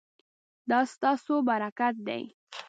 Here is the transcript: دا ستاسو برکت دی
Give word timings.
دا 0.69 0.79
ستاسو 0.93 1.33
برکت 1.49 1.95
دی 2.07 2.23